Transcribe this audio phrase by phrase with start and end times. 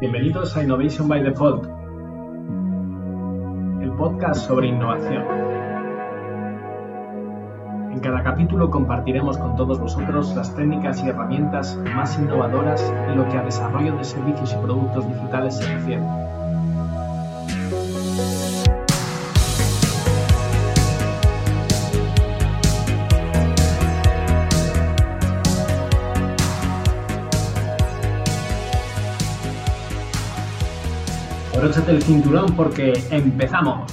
[0.00, 1.66] Bienvenidos a Innovation by Default,
[3.80, 5.22] el podcast sobre innovación.
[7.92, 13.28] En cada capítulo compartiremos con todos vosotros las técnicas y herramientas más innovadoras en lo
[13.28, 16.02] que a desarrollo de servicios y productos digitales se refiere.
[31.64, 33.90] Abróchate el cinturón porque empezamos.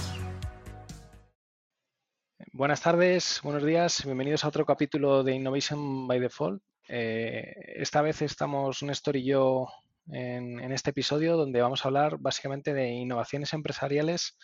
[2.52, 6.62] Buenas tardes, buenos días, bienvenidos a otro capítulo de Innovation by Default.
[6.90, 9.70] Eh, esta vez estamos Néstor y yo
[10.12, 14.38] en, este episodio donde vamos a hablar básicamente de innovaciones empresariales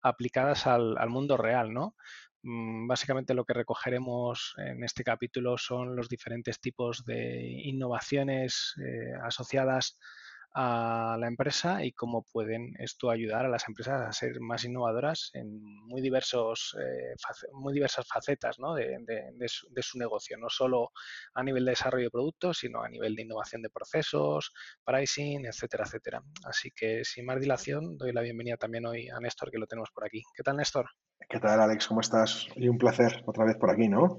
[0.00, 1.96] aplicadas al, mundo real, ¿no?
[2.44, 9.14] Mm, básicamente lo que recogeremos en este capítulo son los diferentes tipos de innovaciones eh,
[9.24, 14.64] asociadas a la empresa y cómo pueden esto ayudar a las empresas a ser más
[14.64, 17.14] innovadoras en muy diversos eh,
[17.52, 20.90] muy diversas facetas de, su, negocio, no solo
[21.34, 24.52] a nivel de desarrollo de productos, sino a nivel de innovación de procesos,
[24.84, 26.22] pricing, etcétera, etcétera.
[26.44, 29.90] Así que sin más dilación, doy la bienvenida también hoy a Néstor, que lo tenemos
[29.90, 30.22] por aquí.
[30.34, 30.86] ¿Qué tal, Néstor?
[31.28, 31.86] ¿Qué tal, Alex?
[31.86, 32.46] ¿Cómo estás?
[32.56, 34.18] Y un placer otra vez por aquí, ¿no?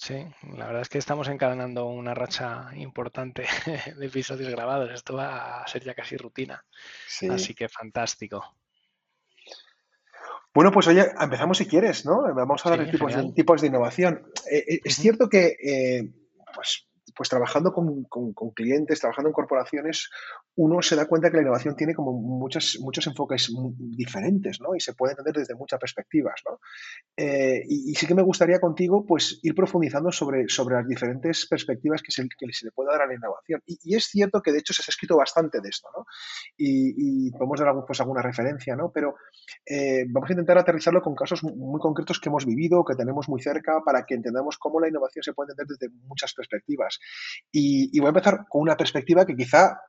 [0.00, 0.14] Sí,
[0.56, 3.44] la verdad es que estamos encadenando una racha importante
[3.98, 4.92] de episodios grabados.
[4.92, 6.64] Esto va a ser ya casi rutina.
[7.28, 8.44] Así que fantástico.
[10.54, 12.32] Bueno, pues oye, empezamos si quieres, ¿no?
[12.32, 14.30] Vamos a hablar de tipos, de tipos, de innovación.
[14.48, 16.08] Eh, eh, es cierto que, eh,
[16.54, 16.87] pues,
[17.18, 18.04] pues trabajando con,
[18.54, 20.08] clientes, trabajando en corporaciones,
[20.54, 24.76] uno se da cuenta que la innovación tiene como muchos, muchos enfoques diferentes, ¿no?
[24.76, 26.60] Y se puede entender desde muchas perspectivas, ¿no?
[27.16, 32.02] Eh, y, sí que me gustaría contigo, pues, ir profundizando sobre, sobre las diferentes perspectivas
[32.02, 33.62] que se, que se le puede dar a la innovación.
[33.66, 36.04] Y, es cierto que, de hecho, se ha escrito bastante de esto, ¿no?
[36.56, 38.92] Y, podemos dar pues, alguna referencia, ¿no?
[38.94, 39.16] Pero
[39.66, 43.42] eh, vamos a intentar aterrizarlo con casos muy concretos que hemos vivido, que tenemos muy
[43.42, 47.00] cerca, para que entendamos cómo la innovación se puede entender desde muchas perspectivas.
[47.50, 49.80] Y, voy a empezar con una perspectiva que quizá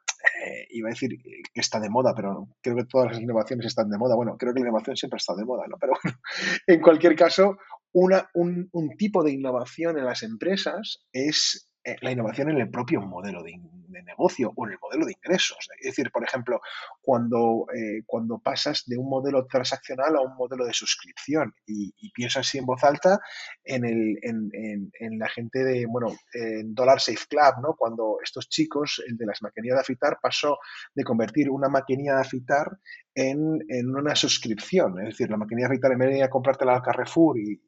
[0.44, 1.10] eh, iba a decir
[1.54, 4.16] que está de moda, pero creo que todas las innovaciones están de moda.
[4.16, 5.78] Bueno, creo que la innovación siempre está de moda, ¿no?
[5.80, 6.18] Pero bueno,
[6.68, 7.58] en cualquier caso,
[7.94, 13.02] una, un, tipo de innovación en las empresas es eh, la innovación en el propio
[13.02, 13.54] modelo de,
[13.90, 15.58] negocio o en el modelo de ingresos.
[15.80, 16.62] Es decir, por ejemplo,
[17.02, 22.48] cuando, eh, cuando pasas de un modelo transaccional a un modelo de suscripción y, piensas
[22.48, 23.20] así en voz alta
[23.64, 27.76] en, el, en, la gente de, bueno, en Dollar Safe Club, ¿no?
[27.76, 30.58] Cuando estos chicos, el de las maquinillas de afitar, pasó
[30.94, 32.68] de convertir una maquinilla de afitar
[33.16, 35.00] en, una suscripción.
[35.00, 37.62] Es decir, la maquinilla de afitar en vez de ir a comprártela al Carrefour y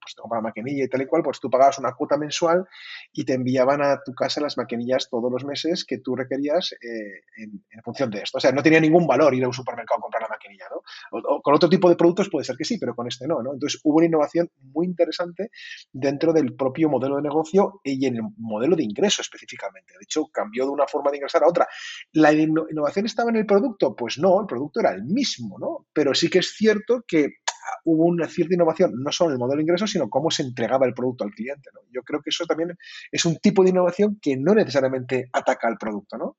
[0.00, 2.66] pues te la maquinilla y tal y cual, pues tú pagabas una cuota mensual
[3.12, 7.22] y te enviaban a tu casa las maquinillas todos los meses que tú requerías eh,
[7.36, 8.38] en, función de esto.
[8.38, 11.40] O sea, no tenía ningún valor ir a un supermercado a comprar la maquinilla, ¿no?
[11.42, 13.52] Con otro tipo de productos puede ser que sí, pero con este no, ¿no?
[13.52, 15.50] Entonces hubo una innovación muy interesante
[15.92, 19.94] dentro del propio modelo de negocio y en el modelo de ingreso específicamente.
[19.94, 21.68] De hecho, cambió de una forma de ingresar a otra.
[22.12, 23.94] ¿La innovación estaba en el producto?
[23.94, 25.86] Pues no, el producto era el mismo, ¿no?
[25.92, 27.34] Pero sí que es cierto que
[27.84, 30.86] hubo una cierta innovación, no solo en el modelo de ingresos, sino cómo se entregaba
[30.86, 31.70] el producto al cliente.
[31.90, 32.76] Yo creo que eso también
[33.10, 36.36] es un tipo de innovación que no necesariamente ataca al producto, ¿no?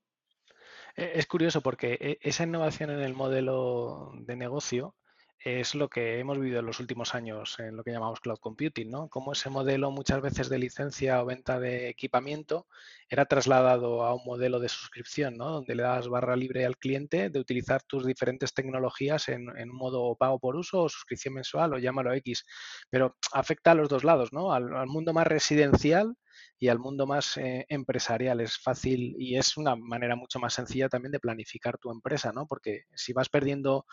[0.96, 4.96] E, es curioso porque e, esa innovación en el modelo de negocio
[5.44, 8.92] es lo que hemos vivido en los últimos años en lo que llamamos cloud computing,
[8.92, 9.10] ¿no?
[9.10, 12.68] Como ese modelo muchas veces de licencia o venta de equipamiento
[13.10, 15.50] era trasladado a un modelo de suscripción, ¿no?
[15.50, 20.16] Donde le das barra libre al cliente de utilizar tus diferentes tecnologías en, un modo
[20.16, 22.46] pago por uso o suscripción mensual o llámalo X.
[22.92, 24.54] Pero afecta a los dos lados, ¿no?
[24.54, 26.16] Al, mundo más residencial
[26.60, 28.42] y al mundo más eh, empresarial.
[28.42, 32.46] Es fácil y es una manera mucho más sencilla también de planificar tu empresa, ¿no?
[32.46, 33.86] Porque si vas perdiendo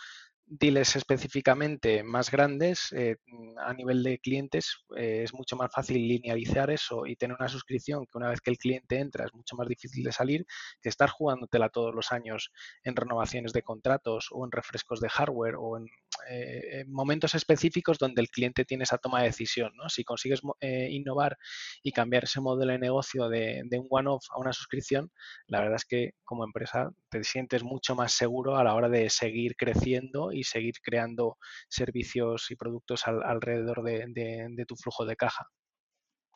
[0.48, 3.16] deals específicamente más grandes eh,
[3.58, 8.06] a nivel de clientes eh, es mucho más fácil linealizar eso y tener una suscripción
[8.06, 10.46] que una vez que el cliente entra es mucho más difícil de salir
[10.80, 12.50] que estar jugándotela todos los años
[12.82, 15.86] en renovaciones de contratos o en refrescos de hardware o en,
[16.30, 19.72] eh, momentos específicos donde el cliente tiene esa toma de decisión.
[19.76, 19.88] ¿no?
[19.88, 21.36] Si consigues innovar
[21.82, 25.10] y cambiar ese modelo de negocio de un one-off a una suscripción,
[25.46, 29.10] la verdad es que como empresa te sientes mucho más seguro a la hora de
[29.10, 31.38] seguir creciendo y seguir creando
[31.68, 35.46] servicios y productos alrededor de, tu flujo de caja.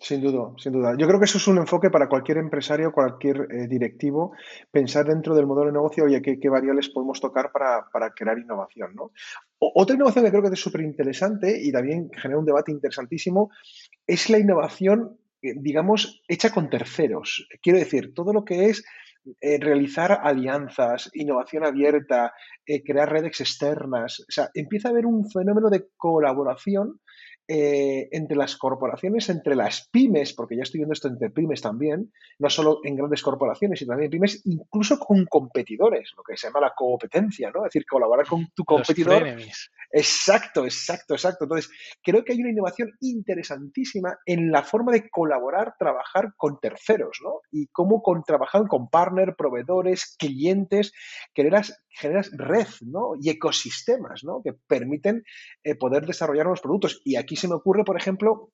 [0.03, 0.97] Sin duda, sin duda.
[0.99, 4.33] Yo creo que eso es un enfoque para cualquier empresario, cualquier eh, directivo,
[4.69, 8.97] pensar dentro del modelo de negocio, oye, ¿qué, variables podemos tocar para, crear innovación?
[8.97, 9.13] ¿no?
[9.59, 13.53] otra innovación que creo que es súper interesante y también genera un debate interesantísimo
[14.05, 17.47] es la innovación, eh, digamos, hecha con terceros.
[17.63, 18.85] Quiero decir, todo lo que es
[19.41, 22.33] eh, realizar alianzas, innovación abierta,
[22.85, 24.19] crear redes externas.
[24.19, 26.99] O sea, empieza a haber un fenómeno de colaboración
[27.49, 32.13] eh, entre las corporaciones, entre las pymes, porque ya estoy viendo esto entre pymes también,
[32.39, 36.47] no solo en grandes corporaciones, sino también en pymes, incluso con competidores, lo que se
[36.47, 37.61] llama la competencia, ¿no?
[37.67, 39.27] Es decir, colaborar con tu competidor.
[39.95, 41.45] Exacto, exacto, exacto.
[41.45, 41.71] Entonces,
[42.03, 47.41] creo que hay una innovación interesantísima en la forma de colaborar, trabajar con terceros, ¿no?
[47.51, 50.93] Y cómo con, trabajar con partners, proveedores, clientes,
[51.35, 53.13] generas, generas red, ¿no?
[53.21, 54.41] Y ecosistemas, ¿no?
[54.43, 55.25] Que permiten
[55.63, 57.03] eh, poder desarrollar nuevos productos.
[57.05, 58.51] Y aquí aquí se me ocurre, por ejemplo,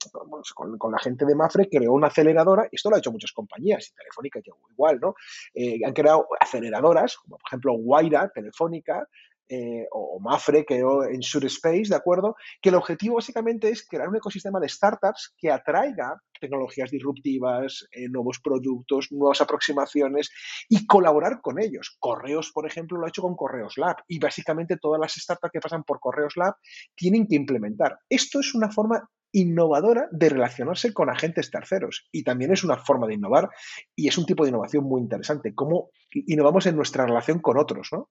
[0.55, 3.95] con, la gente de Mafre creó una aceleradora, esto lo ha hecho muchas compañías, y
[3.95, 4.41] Telefónica
[4.71, 5.15] igual, ¿no?
[5.53, 9.09] Eh, han creado aceleradoras, como por ejemplo Guaira, Telefónica,
[9.49, 12.37] eh, o Mafre creó en Space, ¿de acuerdo?
[12.61, 18.09] Que el objetivo básicamente es crear un ecosistema de startups que atraiga tecnologías disruptivas, eh,
[18.09, 20.31] nuevos productos, nuevas aproximaciones
[20.69, 21.97] y colaborar con ellos.
[21.99, 25.61] Correos, por ejemplo, lo ha hecho con Correos Lab y básicamente todas las startups que
[25.61, 26.55] pasan por Correos Lab
[26.95, 27.99] tienen que implementar.
[28.09, 33.07] Esto es una forma innovadora de relacionarse con agentes terceros y también es una forma
[33.07, 33.51] de innovar
[33.95, 37.89] y es un tipo de innovación muy interesante, cómo innovamos en nuestra relación con otros,
[37.93, 38.09] ¿no?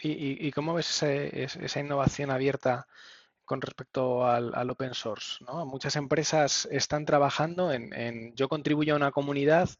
[0.00, 2.86] ¿Y, cómo ves esa innovación abierta
[3.48, 5.42] con respecto al, open source?
[5.64, 9.70] Muchas empresas están trabajando en, yo contribuyo a una comunidad,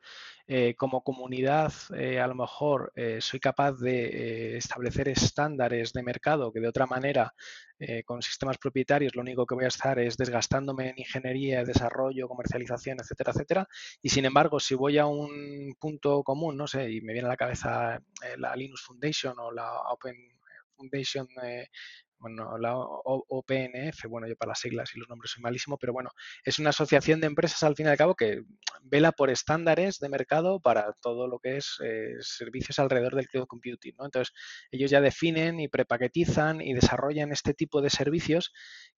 [0.46, 6.50] eh, como comunidad eh, a lo mejor eh, soy capaz de establecer estándares de mercado
[6.50, 7.34] que de otra manera
[8.06, 12.98] con sistemas propietarios lo único que voy a estar es desgastándome en ingeniería, desarrollo, comercialización,
[12.98, 13.68] etcétera, etcétera.
[14.02, 17.30] Y sin embargo, si voy a un punto común, no sé, y me viene a
[17.30, 18.02] la cabeza
[18.36, 20.16] la Linux Foundation o la Open
[20.74, 21.28] Foundation
[22.18, 26.10] bueno, la OPNF, bueno, yo para las siglas y los nombres soy malísimo, pero bueno,
[26.44, 28.42] es una asociación de empresas al fin y al cabo que
[28.82, 33.46] vela por estándares de mercado para todo lo que es eh, servicios alrededor del cloud
[33.46, 34.04] computing, ¿no?
[34.04, 34.34] Entonces,
[34.70, 38.52] ellos ya definen y prepaquetizan y desarrollan este tipo de servicios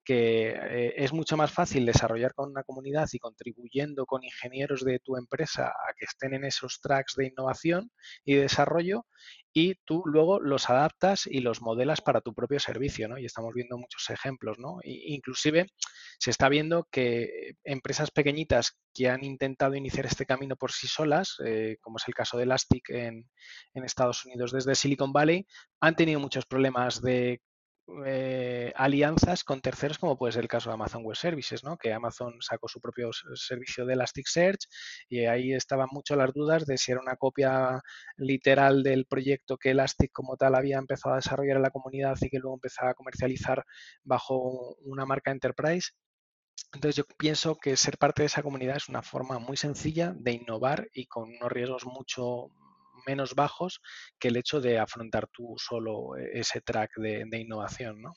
[0.04, 4.98] que eh, es mucho más fácil desarrollar con una comunidad y contribuyendo con ingenieros de
[4.98, 7.90] tu empresa a que estén en esos tracks de innovación
[8.24, 9.06] y desarrollo
[9.52, 13.18] y tú luego los adaptas y los modelas para tu propio servicio, ¿no?
[13.18, 14.78] Y estamos viendo muchos ejemplos, ¿no?
[14.84, 15.66] inclusive
[16.18, 21.36] se está viendo que empresas pequeñitas que han intentado iniciar este camino por sí solas,
[21.44, 23.30] eh, como es el caso de Elastic en,
[23.74, 25.46] en Estados Unidos desde Silicon Valley,
[25.80, 27.40] han tenido muchos problemas de
[28.06, 31.76] eh, alianzas con terceros, como puede ser el caso de Amazon Web Services, ¿no?
[31.76, 34.66] que Amazon sacó su propio servicio de Elasticsearch
[35.08, 37.80] y ahí estaban mucho las dudas de si era una copia
[38.16, 42.30] literal del proyecto que Elastic como tal había empezado a desarrollar en la comunidad y
[42.30, 43.64] que luego empezaba a comercializar
[44.04, 45.90] bajo una marca enterprise.
[46.72, 50.32] Entonces yo pienso que ser parte de esa comunidad es una forma muy sencilla de
[50.32, 52.50] innovar y con unos riesgos mucho
[53.10, 53.82] menos bajos
[54.18, 58.14] que el hecho de afrontar tú solo eh, ese track de, innovación, ¿no?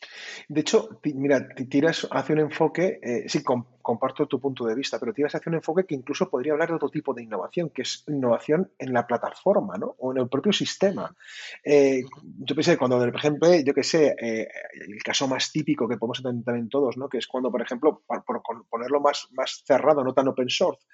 [0.48, 5.14] De hecho, mira, tiras hacia un enfoque, eh, sí, comparto tu punto de vista, pero
[5.14, 8.04] tiras hacia un enfoque que incluso podría hablar de otro tipo de innovación, que es
[8.08, 9.96] innovación en la plataforma, ¿no?
[9.98, 11.16] O en el propio sistema.
[11.64, 12.04] Eh,
[12.40, 16.56] yo pensé, cuando, por ejemplo, yo que sé, el caso más típico que podemos entender
[16.56, 17.10] en todos, ¿no?
[17.10, 20.86] Que es cuando, por ejemplo, por, ponerlo más, más cerrado, no tan open source,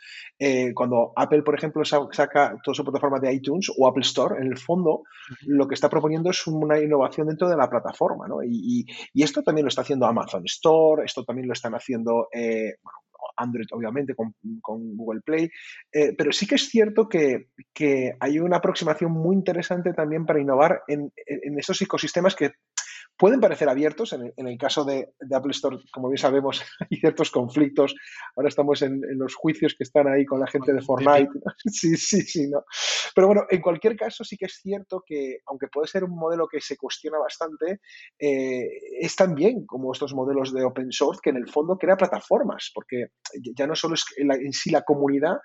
[0.74, 4.58] cuando Apple, por ejemplo, saca toda su plataforma de iTunes o Apple Store, en el
[4.58, 5.04] fondo,
[5.46, 8.44] lo que está proponiendo es una innovación dentro de la plataforma, ¿no?
[8.44, 12.76] Y, esto también lo está haciendo Amazon Store, esto también lo están haciendo, eh,
[13.38, 15.50] Android obviamente con, Google Play,
[15.92, 17.50] eh, pero sí que es cierto que,
[18.19, 22.52] hay una aproximación muy interesante también para innovar en, en esos ecosistemas que
[23.19, 24.14] pueden parecer abiertos.
[24.14, 27.94] En el, caso de, Apple Store, como bien sabemos, hay ciertos conflictos.
[28.35, 31.30] Ahora estamos en, los juicios que están ahí con la gente de Fortnite.
[31.71, 32.64] Sí, sí, sí, no.
[33.14, 36.47] Pero bueno, en cualquier caso, sí que es cierto que, aunque puede ser un modelo
[36.47, 37.81] que se cuestiona bastante,
[38.18, 38.68] eh,
[39.02, 43.07] es también como estos modelos de open source que en el fondo crea plataformas, porque
[43.56, 45.38] ya no solo es en sí la comunidad,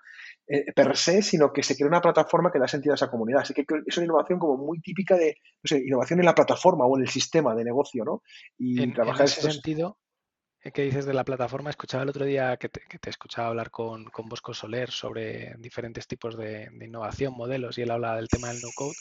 [0.46, 3.42] eh, per se, sino que se crea una plataforma que da sentido a esa comunidad.
[3.42, 6.84] Así que es una innovación como muy típica de, no sé, innovación en la plataforma
[6.86, 8.22] o en el sistema de negocio, ¿no?
[8.58, 9.98] Y en, trabajar en ese sentido,
[10.72, 11.68] ¿Qué dices de la plataforma?
[11.68, 16.70] Escuchaba el otro día que te, escuchaba hablar con, Bosco Soler sobre diferentes tipos de,
[16.80, 18.94] innovación, modelos, y él hablaba del tema del no-code.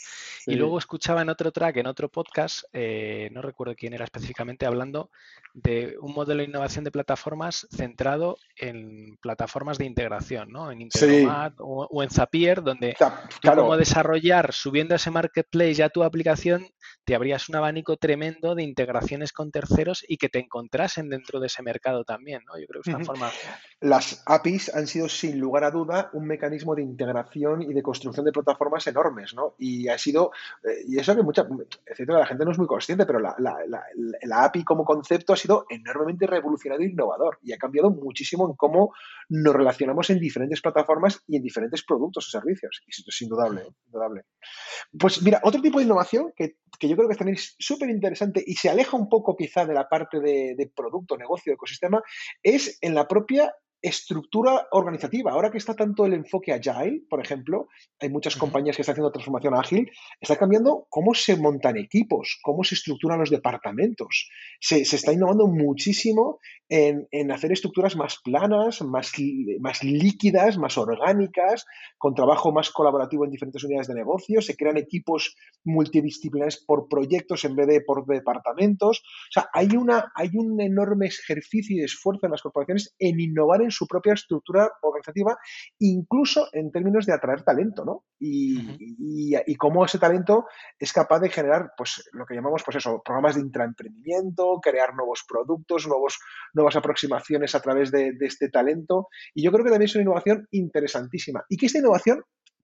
[0.46, 4.66] Y luego escuchaba en otro track, en otro podcast, eh, no recuerdo quién era específicamente,
[4.66, 5.10] hablando
[5.54, 10.70] de un modelo de innovación de plataformas centrado en plataformas de integración, ¿no?
[10.70, 12.98] En Integromat o, en Zapier, donde
[13.42, 16.68] como desarrollar, subiendo a ese marketplace ya tu aplicación,
[17.06, 21.50] te abrías un abanico tremendo de integraciones con terceros y que te encontrasen dentro de
[21.54, 22.60] ese mercado también, ¿no?
[22.60, 23.32] Yo creo que es una forma...
[23.80, 28.26] Las APIs han sido, sin lugar a duda, un mecanismo de integración y de construcción
[28.26, 29.56] de plataformas enormes, ¿no?
[29.58, 30.32] Y ha sido,
[30.64, 31.46] eh, y eso que mucha,
[31.86, 35.66] etcétera, la gente no es muy consciente, pero la, la, API como concepto ha sido
[35.70, 38.94] enormemente revolucionario e innovador y ha cambiado muchísimo en cómo
[39.30, 42.82] nos relacionamos en diferentes plataformas y en diferentes productos o servicios.
[42.88, 44.24] Y esto es indudable, indudable.
[44.98, 48.56] Pues mira, otro tipo de innovación que, yo creo que también es súper interesante y
[48.56, 52.02] se aleja un poco quizá de la parte de, de producto, negocio, ecosistema,
[52.42, 55.32] es en la propia estructura organizativa.
[55.32, 57.68] Ahora que está tanto el enfoque agile, por ejemplo,
[58.00, 62.64] hay muchas compañías que están haciendo transformación ágil, está cambiando cómo se montan equipos, cómo
[62.64, 64.30] se estructuran los departamentos.
[64.62, 69.12] Se, está innovando muchísimo en, hacer estructuras más planas, más,
[69.60, 71.66] más líquidas, más orgánicas,
[71.98, 74.42] con trabajo más colaborativo en diferentes unidades de negocio.
[74.42, 75.36] Se crean equipos
[75.66, 79.00] multidisciplinares por proyectos en vez de por departamentos.
[79.00, 83.62] O sea, hay, una, hay un enorme ejercicio y esfuerzo en las corporaciones en innovar
[83.62, 85.38] en su propia estructura organizativa,
[85.80, 88.06] incluso en términos de atraer talento, ¿no?
[88.20, 90.46] Y, y, cómo ese talento
[90.80, 95.26] es capaz de generar, pues, lo que llamamos, pues eso, programas de intraemprendimiento, crear nuevos
[95.28, 96.20] productos, nuevos,
[96.54, 99.08] nuevas aproximaciones a través de, de este talento.
[99.34, 101.44] Y yo creo que también es una innovación interesantísima.
[101.50, 102.24] Y que esta innovación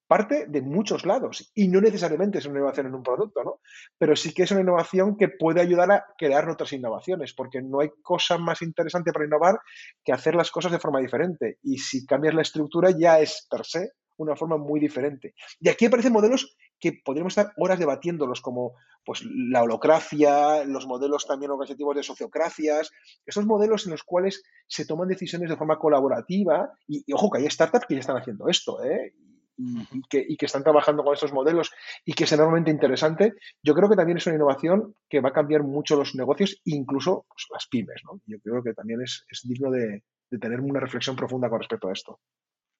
[0.09, 3.59] parte de muchos lados y no necesariamente es una innovación en un producto, ¿no?
[3.99, 7.79] Pero sí que es una innovación que puede ayudar a crear otras innovaciones, porque no
[7.79, 9.59] hay cosa más interesante para innovar
[10.03, 11.59] que hacer las cosas de forma diferente.
[11.61, 15.35] Y si cambias la estructura ya es per se una forma muy diferente.
[15.61, 18.73] Y aquí aparecen modelos que podríamos estar horas debatiéndolos, como
[19.05, 22.89] pues, la holocracia, los modelos también organizativos de sociocracias,
[23.27, 26.73] esos modelos en los cuales se toman decisiones de forma colaborativa.
[26.87, 29.13] Y, y ojo, que hay startups que ya están haciendo esto, ¿eh?
[29.59, 31.71] Y, que, están trabajando con estos modelos
[32.05, 35.33] y que es enormemente interesante, yo creo que también es una innovación que va a
[35.33, 38.01] cambiar mucho los negocios, incluso pues, las pymes.
[38.05, 38.21] ¿no?
[38.25, 40.03] Yo creo que también es, digno de,
[40.39, 42.19] tener una reflexión profunda con respecto a esto.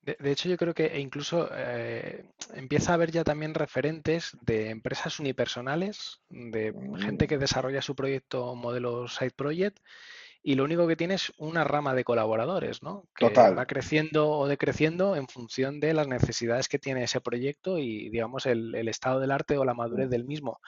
[0.01, 5.19] De, hecho, yo creo que incluso eh, empieza a haber ya también referentes de empresas
[5.19, 7.27] unipersonales, de gente mm.
[7.27, 9.77] que desarrolla su proyecto modelo Side Project
[10.50, 13.08] y lo único que tiene es una rama de colaboradores, ¿no?
[13.15, 18.10] Que va creciendo o decreciendo en función de las necesidades que tiene ese proyecto y,
[18.10, 20.10] digamos, el, estado del arte o la madurez mm.
[20.10, 20.60] del mismo.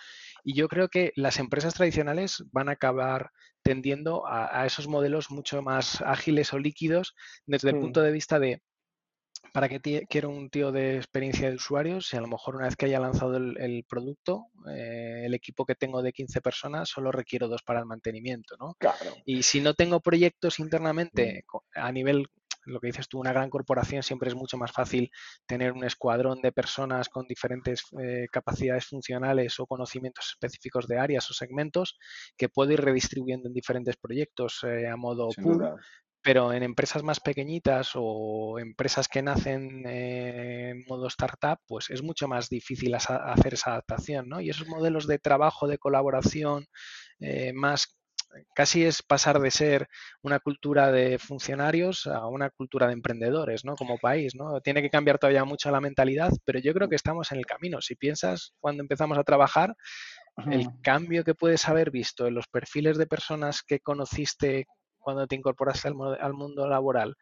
[0.43, 3.31] Y yo creo que las empresas tradicionales van a acabar
[3.63, 7.15] tendiendo a, esos modelos mucho más ágiles o líquidos
[7.47, 7.81] desde el mm.
[7.81, 8.61] punto de vista de
[9.51, 12.75] ¿para qué quiero un tío de experiencia de usuarios si a lo mejor una vez
[12.75, 17.47] que haya lanzado el, producto, eh, el equipo que tengo de 15 personas, solo requiero
[17.47, 18.75] dos para el mantenimiento, ¿no?
[19.25, 21.79] Y si no tengo proyectos internamente mm.
[21.79, 22.27] a nivel
[22.65, 25.11] lo que dices tú, una gran corporación siempre es mucho más fácil
[25.45, 31.29] tener un escuadrón de personas con diferentes eh, capacidades funcionales o conocimientos específicos de áreas
[31.29, 31.97] o segmentos
[32.37, 35.75] que puedo ir redistribuyendo en diferentes proyectos eh, a modo pool,
[36.21, 42.27] pero en empresas más pequeñitas o empresas que nacen en modo startup, pues es mucho
[42.27, 44.39] más difícil hacer esa adaptación, ¿no?
[44.41, 46.67] Y esos modelos de trabajo, de colaboración,
[47.19, 47.97] eh, más
[48.53, 49.87] casi es pasar de ser
[50.21, 53.75] una cultura de funcionarios a una cultura de emprendedores, ¿no?
[53.75, 54.61] Como país, ¿no?
[54.61, 57.81] Tiene que cambiar todavía mucho la mentalidad, pero yo creo que estamos en el camino.
[57.81, 59.75] Si piensas cuando empezamos a trabajar,
[60.49, 64.65] el cambio que puedes haber visto en los perfiles de personas que conociste
[65.01, 67.15] cuando te incorporaste al, mundo laboral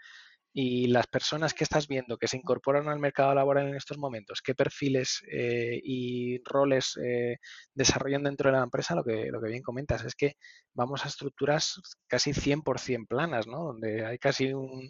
[0.54, 4.42] y las personas que estás viendo que se incorporan al mercado laboral en estos momentos,
[4.44, 7.38] qué perfiles eh, y roles eh,
[7.74, 10.34] desarrollan dentro de la empresa, lo que, lo que bien comentas es que
[10.74, 13.66] vamos a estructuras casi 100% planas, ¿no?
[13.66, 14.90] donde hay casi un,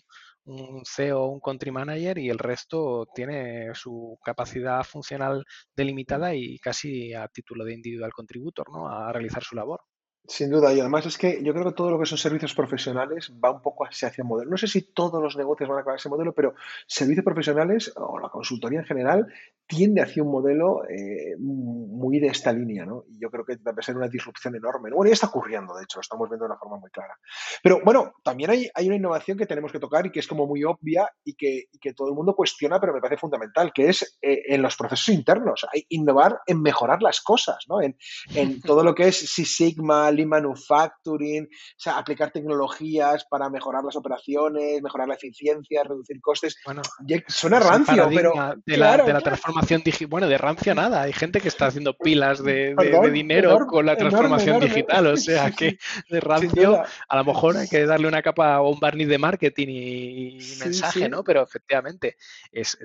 [0.50, 7.14] un CEO un country manager y el resto tiene su capacidad funcional delimitada y casi
[7.14, 8.88] a título de individual contributor ¿no?
[8.90, 9.82] a realizar su labor.
[10.28, 13.34] Sin duda, y además es que yo creo que todo lo que son servicios profesionales
[13.44, 14.52] va un poco hacia ese modelo.
[14.52, 16.54] No sé si todos los negocios van a acabar ese modelo, pero
[16.86, 19.28] servicios profesionales o la consultoría en general
[19.66, 23.06] tiende hacia un modelo eh, muy de esta línea, ¿no?
[23.08, 24.92] Y yo creo que debe ser una disrupción enorme.
[24.92, 27.18] Bueno, ya está ocurriendo, de hecho, lo estamos viendo de una forma muy clara.
[27.64, 30.46] Pero bueno, también hay, hay una innovación que tenemos que tocar y que es como
[30.46, 34.18] muy obvia y que, que todo el mundo cuestiona, pero me parece fundamental, que es
[34.22, 35.66] eh, en los procesos internos.
[35.72, 37.82] Hay innovar en mejorar las cosas, ¿no?
[37.82, 37.96] En,
[38.36, 43.96] en todo lo que es Six Sigma, manufacturing, o sea, aplicar tecnologías para mejorar las
[43.96, 46.58] operaciones, mejorar la eficiencia, reducir costes.
[46.66, 46.82] Bueno,
[47.28, 48.34] suena rancio, pero.
[48.66, 50.10] De, la, de la transformación digital.
[50.10, 51.04] Bueno, de rancio nada.
[51.04, 52.76] Hay gente que está haciendo pilas de,
[53.12, 55.08] dinero con la transformación digital.
[55.08, 55.78] O sea, que
[56.10, 59.68] de rancio a lo mejor hay que darle una capa o un barniz de marketing
[59.70, 61.24] y, mensaje, ¿no?
[61.24, 62.18] Pero efectivamente
[62.52, 62.78] es.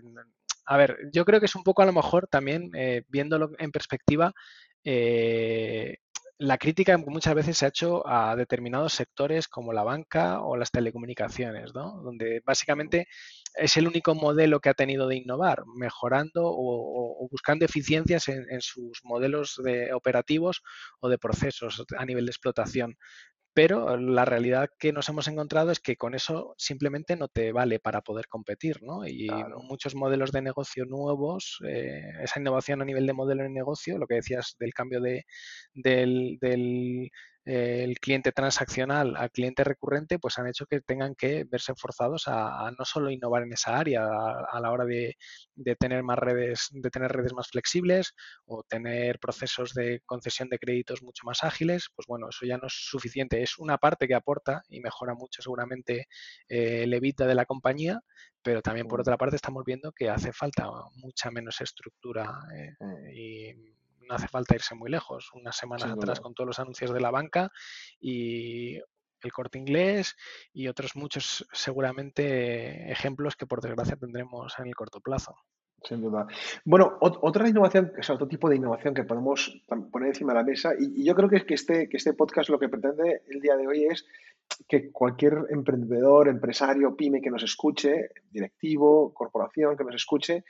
[0.66, 3.71] A ver, yo creo que es un poco a lo mejor también, eh, viéndolo en
[3.71, 4.33] perspectiva,
[4.83, 5.99] eh,
[6.45, 10.71] la crítica muchas veces se ha hecho a determinados sectores como la banca o las
[10.71, 12.03] telecomunicaciones, ¿no?
[12.03, 13.09] donde básicamente
[13.55, 18.61] es el único modelo que ha tenido de innovar, mejorando o, buscando eficiencias en, en,
[18.61, 20.63] sus modelos de operativos
[21.01, 22.97] o de procesos a nivel de explotación
[23.54, 27.78] pero la realidad que nos hemos encontrado es que con eso simplemente no te vale
[27.78, 29.06] para poder competir, ¿no?
[29.06, 29.28] Y
[29.62, 34.08] muchos modelos de negocio nuevos, eh, esa innovación a nivel de modelo de negocio, lo
[34.08, 35.25] que decías del cambio de,
[35.73, 37.11] del, del
[37.45, 42.71] el cliente transaccional al cliente recurrente, pues han hecho que tengan que verse forzados a,
[42.79, 45.17] no solo innovar en esa área a, la hora de,
[45.79, 48.15] tener más redes, de tener redes más flexibles
[48.47, 52.67] o tener procesos de concesión de créditos mucho más ágiles, pues bueno, eso ya no
[52.67, 53.43] es suficiente.
[53.43, 56.09] Es una parte que aporta y mejora mucho seguramente
[56.49, 58.01] eh, el evita de la compañía,
[58.43, 63.09] pero también por otra parte estamos viendo que hace falta mucha menos estructura eh, mm.
[63.15, 63.75] y
[64.14, 65.30] no hace falta irse muy lejos.
[65.35, 67.50] Unas semanas atrás con todos los anuncios de la banca
[68.00, 70.14] y el corte inglés
[70.52, 75.35] y otros muchos seguramente ejemplos que por desgracia tendremos en el corto plazo.
[75.83, 76.26] Sin duda.
[76.64, 79.61] Bueno, otra innovación, o sea, otro tipo de innovación que podemos
[79.92, 82.59] poner encima de la mesa, y, yo creo que, que, este, que este podcast lo
[82.59, 84.06] que pretende el día de hoy es
[84.66, 90.44] que cualquier emprendedor, empresario, pyme que nos escuche, directivo, corporación que nos escuche,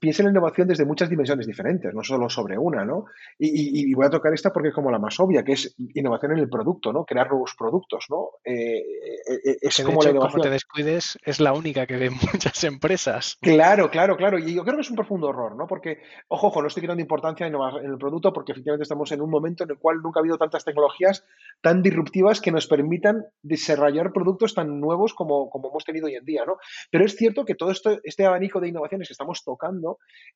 [0.00, 3.06] piense en la innovación desde muchas dimensiones diferentes, no solo sobre una, ¿no?
[3.38, 6.38] Y, voy a tocar esta porque es como la más obvia, que es innovación en
[6.38, 7.04] el producto, ¿no?
[7.04, 8.30] Crear nuevos productos, ¿no?
[8.44, 10.32] Eh, eh, eh, es como la innovación.
[10.32, 13.38] Como te descuides, es la única que ven muchas empresas.
[13.40, 14.38] Claro, claro, claro.
[14.38, 15.66] Y yo creo que es un profundo error, ¿no?
[15.66, 19.30] Porque, ojo, ojo, no estoy quitando importancia en el producto porque efectivamente estamos en un
[19.30, 21.24] momento en el cual nunca ha habido tantas tecnologías
[21.60, 26.24] tan disruptivas que nos permitan desarrollar productos tan nuevos como, como hemos tenido hoy en
[26.24, 26.56] día, ¿no?
[26.90, 29.67] Pero es cierto que todo esto, este abanico de innovaciones que estamos tocando,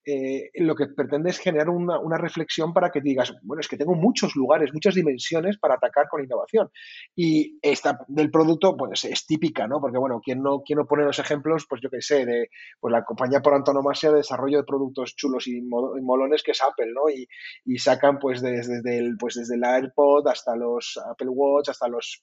[0.05, 3.95] eh, lo que pretende es generar una, reflexión para que digas, bueno, es que tengo
[3.95, 6.71] muchos lugares, muchas dimensiones para atacar con innovación.
[7.15, 9.81] Y esta del producto, pues es típica, ¿no?
[9.81, 12.49] Porque, bueno, quien no, no pone los ejemplos, pues yo qué sé, de
[12.81, 16.93] pues, la compañía por antonomasia de desarrollo de productos chulos y molones que es Apple,
[16.93, 17.03] ¿no?
[17.09, 21.89] Y, sacan, pues, desde, desde, el, pues, desde el AirPod hasta los Apple Watch, hasta
[21.89, 22.23] los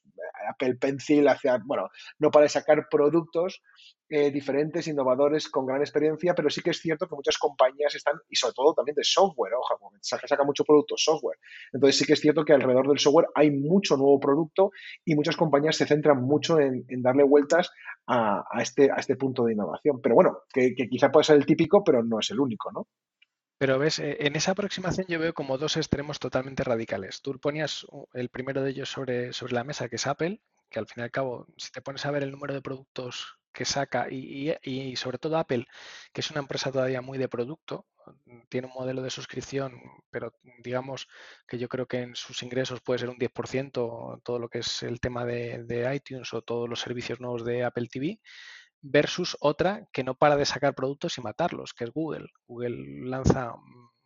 [0.49, 3.61] Apple Pencil, hacia, bueno, no para sacar productos
[4.09, 8.15] eh, diferentes, innovadores, con gran experiencia, pero sí que es cierto que muchas compañías están,
[8.27, 11.37] y sobre todo también de software, ojo, saca, saca mucho producto software.
[11.71, 14.71] Entonces sí que es cierto que alrededor del software hay mucho nuevo producto
[15.05, 17.69] y muchas compañías se centran mucho en, darle vueltas
[18.07, 20.01] a, este, a este punto de innovación.
[20.01, 22.87] Pero bueno, que, que quizá puede ser el típico, pero no es el único, ¿no?
[23.59, 27.21] Pero ves, eh, en esa aproximación yo veo como dos extremos totalmente radicales.
[27.21, 30.87] Tú ponías el primero de ellos sobre, sobre la mesa, que es Apple, que al
[30.87, 34.07] fin y al cabo, si te pones a ver el número de productos que saca
[34.09, 35.65] y, y, sobre todo Apple,
[36.13, 37.85] que es una empresa todavía muy de producto,
[38.49, 40.33] tiene un modelo de suscripción, pero
[40.63, 41.07] digamos
[41.47, 44.83] que yo creo que en sus ingresos puede ser un 10% todo lo que es
[44.83, 48.19] el tema de, de iTunes o todos los servicios nuevos de Apple TV
[48.81, 52.27] versus otra que no para de sacar productos y matarlos, que es Google.
[52.47, 53.53] Google lanza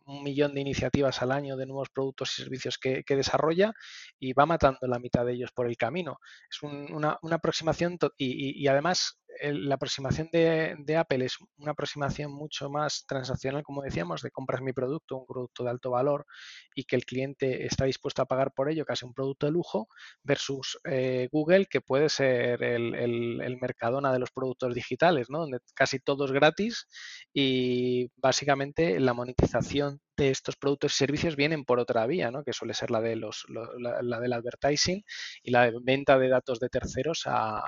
[0.06, 3.72] un millón de iniciativas al año de nuevos productos y servicios que, desarrolla
[4.18, 6.18] y va matando la mitad de ellos por el camino.
[6.50, 13.62] Es una, aproximación y, además la aproximación de, Apple es una aproximación mucho más transaccional,
[13.62, 16.26] como decíamos, de compras mi producto, un producto de alto valor
[16.74, 19.88] y que el cliente está dispuesto a pagar por ello, casi un producto de lujo,
[20.22, 25.40] versus eh, Google, que puede ser el, el, mercadona de los productos digitales, ¿no?
[25.40, 26.86] donde casi todo es gratis
[27.32, 32.44] y básicamente la monetización de estos productos y servicios vienen por otra vía, ¿no?
[32.44, 35.02] que suele ser la, de los, la, del advertising
[35.42, 37.62] y la venta de datos de terceros a,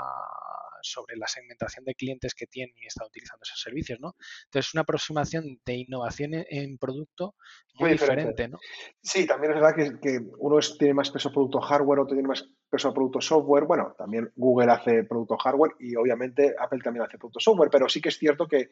[0.82, 4.00] sobre la segmentación de clientes que tienen y están utilizando esos servicios.
[4.00, 4.14] ¿no?
[4.44, 7.34] Entonces, es una aproximación de innovación en, producto
[7.74, 8.48] muy, diferente.
[8.48, 8.58] ¿no?
[9.02, 12.92] Sí, también es verdad que, uno tiene más peso producto hardware, otro tiene más peso
[12.92, 13.64] producto software.
[13.64, 18.00] Bueno, también Google hace producto hardware y obviamente Apple también hace producto software, pero sí
[18.00, 18.70] que es cierto que,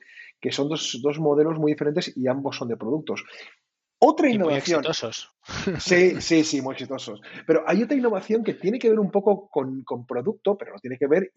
[0.51, 3.25] son dos, dos modelos muy diferentes y ambos son de productos.
[4.07, 4.83] Otra innovación.
[4.83, 5.31] Muy exitosos.
[5.79, 7.21] Sí, sí, sí, muy exitosos.
[7.47, 10.99] Pero hay otra innovación que tiene que ver un poco con, producto, pero no tiene
[10.99, 11.31] que ver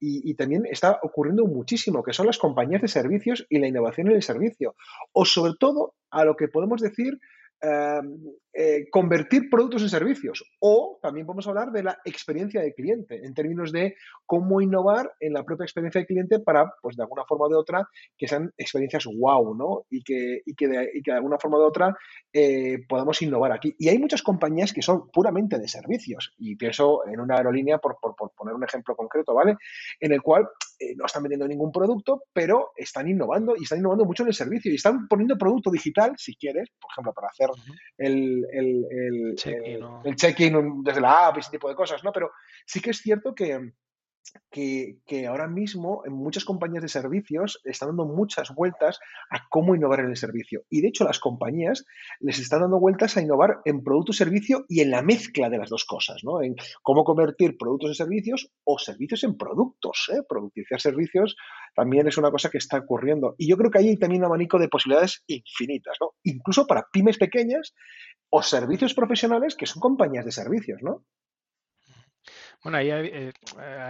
[0.00, 4.16] y, también está ocurriendo muchísimo, que son las compañías de servicios y la innovación en
[4.16, 4.74] el servicio.
[5.12, 7.20] O sobre todo a lo que podemos decir
[7.62, 8.16] Em,
[8.52, 10.44] eh, convertir productos en servicios.
[10.58, 13.94] O también podemos hablar de la experiencia de cliente, en términos de
[14.26, 17.56] cómo innovar en la propia experiencia de cliente para, pues de alguna forma o de
[17.56, 19.84] otra, que sean experiencias wow, ¿no?
[19.90, 21.96] Y que, y que, de, y que de alguna forma o de otra
[22.32, 23.74] eh, podamos innovar aquí.
[23.78, 26.34] Y hay muchas compañías que son puramente de servicios.
[26.38, 29.56] Y pienso en una aerolínea, por, por, por poner un ejemplo concreto, ¿vale?
[30.00, 30.48] En el cual
[30.80, 34.34] eh, no están vendiendo ningún producto, pero están innovando y están innovando mucho en el
[34.34, 37.50] servicio y están poniendo producto digital, si quieres, por ejemplo, para hacer
[37.98, 39.36] el, el, el,
[40.04, 42.12] el check-in desde la app y ese tipo de cosas, ¿no?
[42.12, 42.30] Pero
[42.66, 43.72] sí que es cierto que,
[44.50, 49.00] que, ahora mismo en muchas compañías de servicios están dando muchas vueltas
[49.30, 50.64] a cómo innovar en el servicio.
[50.68, 51.84] Y de hecho las compañías
[52.20, 55.58] les están dando vueltas a innovar en producto y servicio y en la mezcla de
[55.58, 56.42] las dos cosas, ¿no?
[56.42, 60.10] En cómo convertir productos en servicios o servicios en productos.
[60.12, 60.22] ¿eh?
[60.28, 61.36] Productivizar servicios
[61.74, 63.34] también es una cosa que está ocurriendo.
[63.38, 66.12] Y yo creo que ahí hay también un abanico de posibilidades infinitas, ¿no?
[66.24, 67.74] Incluso para pymes pequeñas
[68.30, 71.04] o servicios profesionales que son compañías de servicios, ¿no?
[72.62, 73.32] Bueno, ahí eh,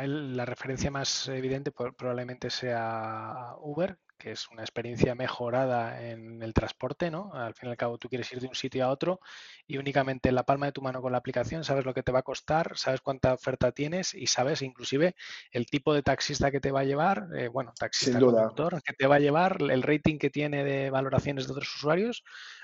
[0.06, 7.10] la referencia más evidente probablemente sea Uber, que es una experiencia mejorada en el transporte,
[7.10, 7.32] ¿no?
[7.32, 9.18] Al fin y al cabo tú quieres ir de un sitio a otro
[9.66, 12.12] y únicamente en la palma de tu mano con la aplicación sabes lo que te
[12.12, 15.16] va a costar, sabes cuánta oferta tienes y sabes inclusive
[15.50, 19.06] el tipo de taxista que te va a llevar, eh, bueno, taxista conductor que te
[19.06, 22.22] va a llevar, el rating que tiene de valoraciones de otros usuarios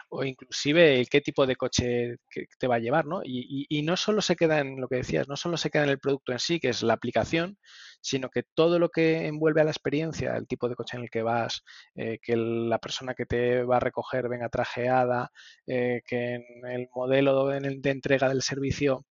[0.08, 3.22] o inclusive qué tipo de coche que te va a llevar, ¿no?
[3.24, 5.90] Y, y, no solo se queda en lo que decías, no solo se queda en
[5.90, 7.58] el producto en sí, que es la aplicación,
[8.00, 11.10] sino que todo lo que envuelve a la experiencia, el tipo de coche en el
[11.10, 11.62] que vas,
[11.94, 15.30] eh, que la persona que te va a recoger venga trajeada,
[15.66, 19.04] eh, que en el modelo de entrega del servicio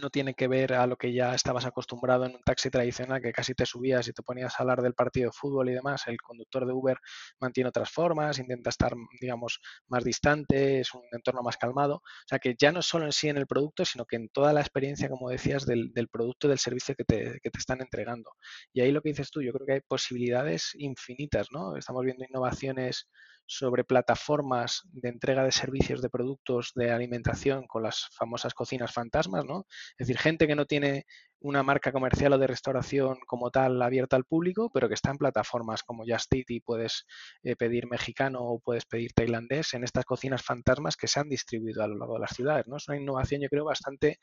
[0.00, 3.32] no tiene que ver a lo que ya estabas acostumbrado en un taxi tradicional, que
[3.32, 6.02] casi te subías y te ponías a hablar del partido de fútbol y demás.
[6.06, 6.98] El conductor de Uber
[7.40, 11.96] mantiene otras formas, intenta estar, digamos, más distante, es un entorno más calmado.
[11.96, 14.52] O sea, que ya no solo en sí en el producto, sino que en toda
[14.52, 18.30] la experiencia, como decías, del, del producto, del servicio que te, que te están entregando.
[18.72, 21.76] Y ahí lo que dices tú, yo creo que hay posibilidades infinitas, ¿no?
[21.76, 23.08] Estamos viendo innovaciones
[23.46, 29.44] sobre plataformas de entrega de servicios de productos de alimentación con las famosas cocinas fantasmas,
[29.44, 29.66] ¿no?
[29.98, 31.04] Es decir, gente que no tiene
[31.40, 35.18] una marca comercial o de restauración como tal abierta al público, pero que está en
[35.18, 37.04] plataformas como Just Eat y puedes
[37.42, 41.82] eh, pedir mexicano o puedes pedir tailandés en estas cocinas fantasmas que se han distribuido
[41.82, 42.76] a lo largo de las ciudades, ¿no?
[42.76, 44.18] Es una innovación, yo creo, bastante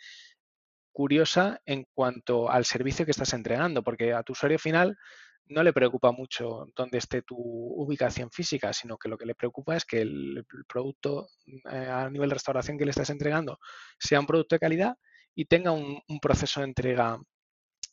[0.92, 4.98] curiosa en cuanto al servicio que estás entregando, porque a tu usuario final
[5.50, 9.76] no le preocupa mucho dónde esté tu ubicación física, sino que lo que le preocupa
[9.76, 11.28] es que el, producto
[11.72, 13.60] eh, a nivel de restauración que le estás entregando
[13.98, 14.98] sea un producto de calidad
[15.36, 17.20] y tenga un, proceso de entrega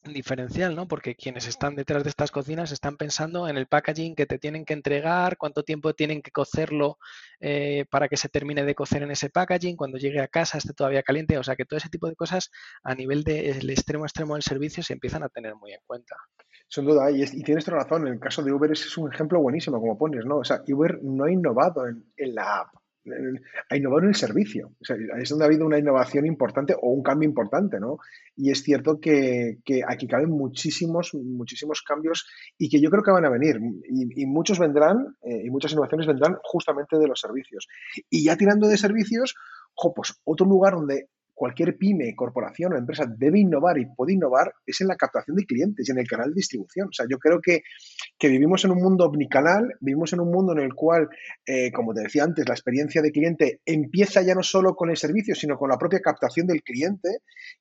[0.05, 0.87] diferencial, ¿no?
[0.87, 4.65] Porque quienes están detrás de estas cocinas están pensando en el packaging que te tienen
[4.65, 6.99] que entregar, cuánto tiempo tienen que cocerlo
[7.41, 10.75] eh, para que se termine de cocer en ese packaging, cuando llegue a casa esté
[10.75, 12.51] todavía caliente, o sea que todo ese tipo de cosas
[12.85, 16.17] a nivel del extremo extremo del servicio se empiezan a tener muy en cuenta.
[16.69, 19.81] Sin duda, y, tienes toda razón, en el caso de Uber es, un ejemplo buenísimo,
[19.81, 20.39] como pones, ¿no?
[20.39, 22.69] O sea, Uber no ha innovado en, la app,
[23.71, 24.73] ha innovado en el servicio.
[24.81, 27.99] O sea, es donde ha habido una innovación importante o un cambio importante, ¿no?
[28.35, 32.27] Y es cierto que, aquí caben muchísimos, muchísimos cambios
[32.59, 33.61] y que yo creo que van a venir.
[33.89, 37.69] Y, muchos vendrán, eh, y muchas innovaciones vendrán justamente de los servicios.
[38.11, 39.35] Y ya tirando de servicios,
[39.75, 44.55] jo, pues otro lugar donde cualquier pyme, corporación o empresa debe innovar y puede innovar
[44.65, 46.89] es en la captación de clientes y en el canal de distribución.
[46.89, 47.63] O sea, yo creo que,
[48.19, 51.09] vivimos en un mundo omnicanal, vivimos en un mundo en el cual,
[51.45, 54.97] eh, como te decía antes, la experiencia de cliente empieza ya no solo con el
[54.97, 57.19] servicio, sino con la propia captación del cliente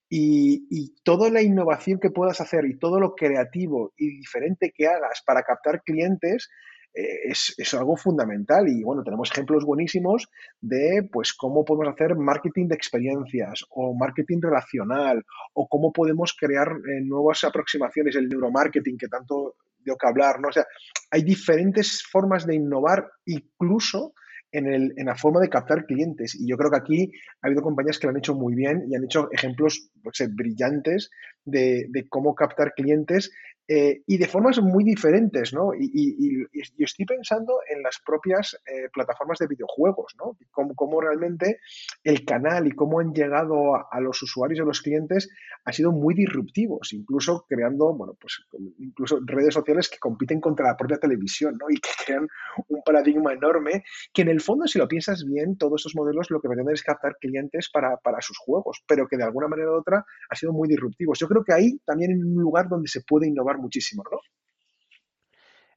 [0.10, 4.88] y, y toda la innovación que puedas hacer y todo lo creativo y diferente que
[4.88, 6.50] hagas para captar clientes
[6.96, 10.30] eh, es, algo fundamental y bueno, tenemos ejemplos buenísimos
[10.62, 15.22] de pues cómo podemos hacer marketing de experiencias o marketing relacional
[15.54, 20.48] o cómo podemos crear eh, nuevas aproximaciones, el neuromarketing que tanto dio que hablar, ¿no?
[20.48, 20.66] O sea,
[21.12, 24.14] hay diferentes formas de innovar incluso
[24.54, 26.34] en, el, en, la forma de captar clientes.
[26.34, 28.96] Y yo creo que aquí ha habido compañías que lo han hecho muy bien y
[28.96, 31.12] han hecho ejemplos pues, brillantes
[31.44, 33.32] de, de, cómo captar clientes
[33.68, 35.74] eh, y de formas muy diferentes, ¿no?
[35.74, 40.38] Y, y, estoy pensando en las propias eh, plataformas de videojuegos, ¿no?
[40.52, 41.60] Cómo, realmente
[42.04, 45.30] el canal y cómo han llegado a, los usuarios y a los clientes
[45.64, 48.46] ha sido muy disruptivos, incluso creando, bueno, pues
[48.78, 51.66] incluso redes sociales que compiten contra la propia televisión, ¿no?
[51.70, 52.28] Y que crean
[52.68, 56.40] un paradigma enorme que en el fondo, si lo piensas bien, todos estos modelos lo
[56.40, 59.80] que pretenden es captar clientes para, para sus juegos, pero que de alguna manera u
[59.80, 61.18] otra ha sido muy disruptivos.
[61.18, 64.20] Yo creo que ahí también en un lugar donde se puede innovar muchísimo, ¿no?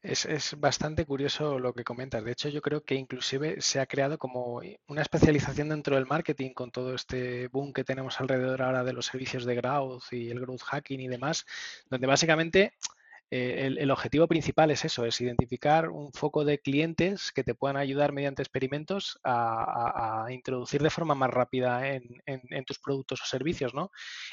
[0.01, 2.25] Es, bastante curioso lo que comentas.
[2.25, 6.53] De hecho, yo creo que inclusive se ha creado como una especialización dentro del marketing
[6.53, 10.41] con todo este boom que tenemos alrededor ahora de los servicios de growth y el
[10.41, 11.47] growth hacking y demás,
[11.91, 12.75] donde básicamente
[13.31, 17.77] eh, el, objetivo principal es eso, es identificar un foco de clientes que te puedan
[17.77, 23.91] ayudar mediante experimentos a, introducir de forma más rápida en, tus productos o servicios, ¿no?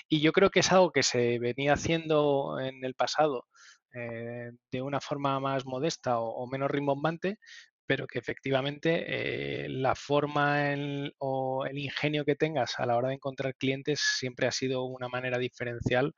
[0.07, 3.45] Y yo creo que es algo que se venía haciendo en el pasado
[3.93, 7.39] eh, de una forma más modesta o, menos rimbombante,
[7.85, 10.73] pero que efectivamente eh, la forma
[11.19, 15.09] o el ingenio que tengas a la hora de encontrar clientes siempre ha sido una
[15.09, 16.13] manera diferencial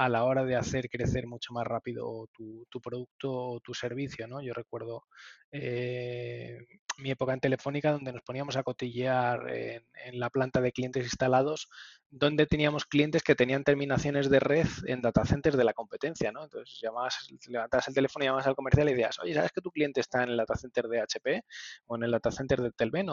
[0.00, 4.26] a la hora de hacer crecer mucho más rápido tu, producto o tu servicio.
[4.26, 4.40] ¿no?
[4.40, 5.04] Yo recuerdo
[5.52, 6.56] eh,
[6.96, 11.68] mi época en Telefónica donde nos poníamos a cotillear en, la planta de clientes instalados,
[12.08, 16.32] donde teníamos clientes que tenían terminaciones de red en data centers de la competencia.
[16.32, 16.44] ¿no?
[16.44, 20.00] Entonces llamabas, levantabas el teléfono, llamabas al comercial y decías, oye, ¿sabes que tu cliente
[20.00, 21.42] está en el data center de HP
[21.88, 23.08] o en el data center de Telven?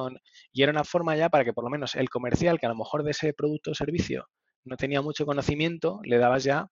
[0.54, 2.78] Y era una forma ya para que por lo menos el comercial, que a lo
[2.78, 4.30] mejor de ese producto o servicio
[4.67, 6.69] no tenía mucho conocimiento, le dabas ya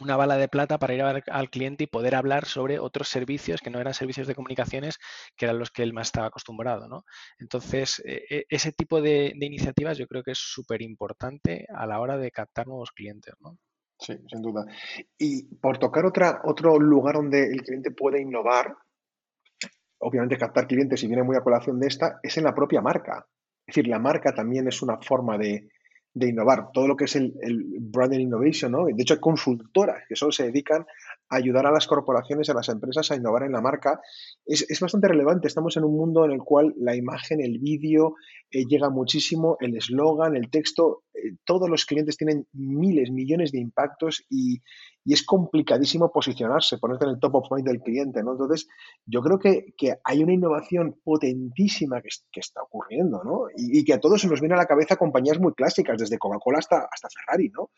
[0.00, 3.60] una bala de plata para ir a al cliente y poder hablar sobre otros servicios
[3.60, 4.98] que no eran servicios de comunicaciones,
[5.36, 6.88] que eran los que él más estaba acostumbrado.
[6.88, 7.04] ¿no?
[7.38, 12.00] Entonces, e, e, ese tipo de, iniciativas yo creo que es súper importante a la
[12.00, 13.34] hora de captar nuevos clientes.
[13.40, 13.58] ¿no?
[13.98, 14.66] Sí, sin duda.
[15.18, 18.76] Y por tocar otra, otro lugar donde el cliente puede innovar,
[19.98, 23.26] obviamente captar clientes, y viene muy a colación de esta, es en la propia marca.
[23.66, 25.68] Es decir, la marca también es una forma de,
[26.16, 27.34] de innovar, todo lo que es el,
[27.78, 28.86] branding innovation, ¿no?
[28.86, 30.86] De hecho, hay consultoras que solo se dedican
[31.28, 34.00] a ayudar a las corporaciones, a las empresas a innovar en la marca.
[34.46, 35.46] Es, bastante relevante.
[35.46, 38.14] Estamos en un mundo en el cual la imagen, el vídeo
[38.50, 41.02] eh, llega muchísimo, el eslogan, el texto,
[41.44, 44.62] todos los clientes tienen miles, millones de impactos y,
[45.06, 48.32] y es complicadísimo posicionarse, ponerte en el top of mind del cliente, ¿no?
[48.32, 48.66] Entonces,
[49.06, 53.46] yo creo que, hay una innovación potentísima que, está ocurriendo, ¿no?
[53.56, 56.58] Y, que a todos se nos viene a la cabeza compañías muy clásicas, desde Coca-Cola
[56.58, 57.70] hasta, hasta Ferrari, ¿no?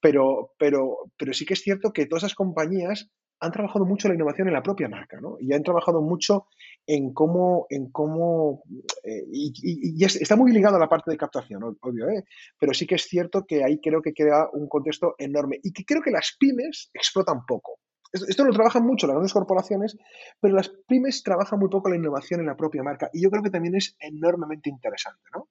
[0.00, 4.14] Pero, pero, pero sí que es cierto que todas esas compañías han trabajado mucho la
[4.14, 5.36] innovación en la propia marca, ¿no?
[5.40, 6.46] Y han trabajado mucho
[6.86, 8.62] en cómo, en cómo
[9.04, 12.24] eh, y, está muy ligado a la parte de captación, obvio, ¿eh?
[12.58, 15.84] Pero sí que es cierto que ahí creo que queda un contexto enorme y que
[15.84, 17.78] creo que las pymes explotan poco.
[18.10, 19.96] Esto, lo trabajan mucho las grandes corporaciones,
[20.40, 23.42] pero las pymes trabajan muy poco la innovación en la propia marca y yo creo
[23.42, 25.48] que también es enormemente interesante, ¿no?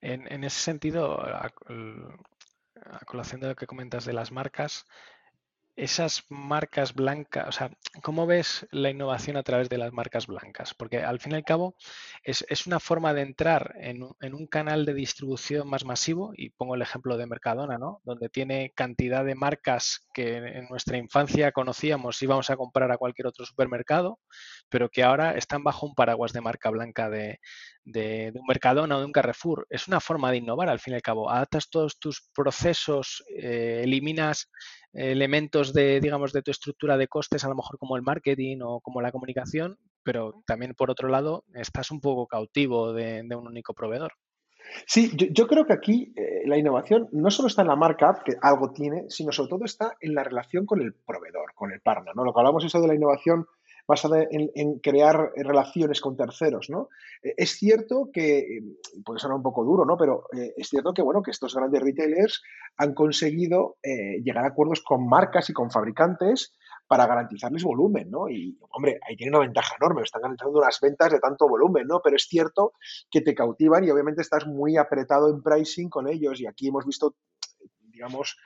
[0.00, 4.84] En, en ese sentido, a colación de lo que comentas de las marcas,
[5.78, 7.70] esas marcas blancas, o sea,
[8.02, 10.74] ¿cómo ves la innovación a través de las marcas blancas?
[10.74, 11.76] Porque al fin y al cabo
[12.24, 16.82] es, una forma de entrar en, un canal de distribución más masivo, y pongo el
[16.82, 18.00] ejemplo de Mercadona, ¿no?
[18.04, 23.28] Donde tiene cantidad de marcas que en nuestra infancia conocíamos, íbamos a comprar a cualquier
[23.28, 24.18] otro supermercado,
[24.68, 27.38] pero que ahora están bajo un paraguas de marca blanca de,
[27.94, 29.66] un Mercadona o de un Carrefour.
[29.70, 31.30] Es una forma de innovar al fin y al cabo.
[31.30, 34.50] Adaptas todos tus procesos, eh, eliminas
[34.92, 38.80] elementos de, digamos, de tu estructura de costes, a lo mejor como el marketing o
[38.80, 43.74] como la comunicación, pero también por otro lado estás un poco cautivo de, un único
[43.74, 44.12] proveedor.
[44.86, 48.34] Sí, yo, creo que aquí eh, la innovación no solo está en la marca, que
[48.42, 52.14] algo tiene, sino sobre todo está en la relación con el proveedor, con el partner.
[52.14, 52.24] ¿no?
[52.24, 53.46] Lo que hablamos eso de la innovación
[53.88, 56.90] basada en, crear relaciones con terceros, ¿no?
[57.22, 58.62] Eh, es cierto que, eh,
[59.02, 59.96] puede sonar un poco duro, ¿no?
[59.96, 62.42] Pero eh, es cierto que, bueno, que estos grandes retailers
[62.76, 66.52] han conseguido llegar a acuerdos con marcas y con fabricantes
[66.86, 68.28] para garantizarles volumen, ¿no?
[68.28, 72.00] Y, hombre, ahí tiene una ventaja enorme, están garantizando unas ventas de tanto volumen, ¿no?
[72.04, 72.74] Pero es cierto
[73.10, 76.84] que te cautivan y obviamente estás muy apretado en pricing con ellos y aquí hemos
[76.84, 77.16] visto,
[77.90, 78.36] digamos,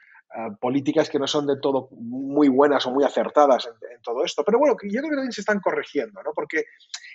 [0.61, 4.43] políticas que no son de todo muy buenas o muy acertadas en, todo esto.
[4.45, 6.33] Pero bueno, yo creo que también se están corrigiendo, ¿no?
[6.35, 6.65] Porque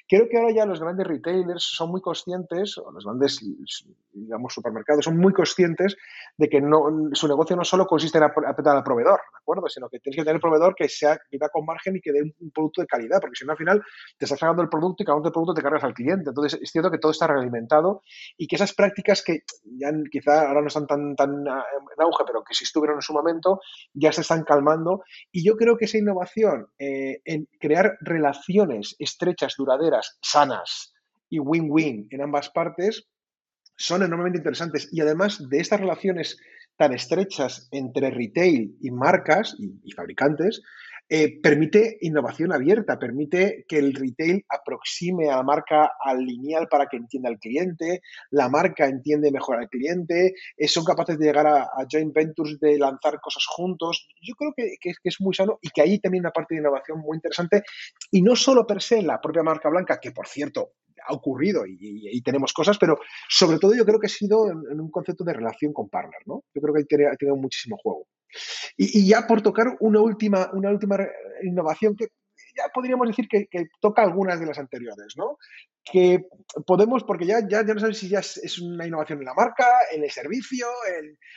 [0.07, 3.43] creo que ahora ya los grandes retailers son muy conscientes, o los grandes,
[4.23, 5.95] digamos, supermercados son muy conscientes
[6.37, 9.67] de que no, su negocio no solo consiste en apretar al proveedor, ¿de acuerdo?
[9.69, 12.21] Sino que tienes que tener un proveedor que sea viva con margen y que dé
[12.21, 13.81] un, producto de calidad, porque si no al final
[14.17, 16.29] te estás sacando el producto y cada uno producto te cargas al cliente.
[16.29, 18.01] Entonces es cierto que todo está realimentado
[18.37, 22.43] y que esas prácticas que ya quizá ahora no están tan, tan en auge, pero
[22.43, 23.59] que si estuvieron en su momento,
[23.93, 25.03] ya se están calmando.
[25.31, 30.93] Y yo creo que esa innovación eh, en crear relaciones estrechas, duraderas, sanas
[31.29, 33.07] y win-win en ambas partes
[33.77, 34.89] son enormemente interesantes.
[34.91, 36.37] Y además de estas relaciones
[36.75, 40.61] tan estrechas entre retail y marcas y fabricantes,
[41.09, 46.87] eh, permite innovación abierta, permite que el retail aproxime a la marca al lineal para
[46.87, 51.47] que entienda al cliente, la marca entiende mejor al cliente, eh, son capaces de llegar
[51.47, 54.09] a, joint ventures, de lanzar cosas juntos.
[54.21, 57.15] Yo creo que, es muy sano y que ahí también una parte de innovación muy
[57.15, 57.63] interesante
[58.11, 60.73] y no solo per se la propia marca blanca, que por cierto
[61.07, 64.91] ha ocurrido y, tenemos cosas, pero sobre todo yo creo que ha sido en, un
[64.91, 66.43] concepto de relación con partner, ¿no?
[66.53, 68.07] Yo creo que ahí tenido muchísimo juego.
[68.75, 70.97] Y, ya por tocar una última, una última
[71.43, 72.07] innovación que
[72.55, 73.47] ya podríamos decir que,
[73.79, 75.37] toca algunas de las anteriores, ¿no?
[75.83, 76.25] Que
[76.65, 79.65] podemos, porque ya, ya, ya no sabes si ya es, una innovación en la marca,
[79.93, 80.67] en el servicio,